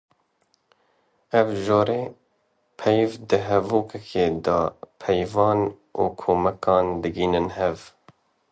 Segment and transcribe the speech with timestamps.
[1.39, 2.01] Ev cure
[2.79, 4.59] peyv di hevokê de
[5.01, 5.59] peyvan
[6.01, 7.77] û komekan digihînin hev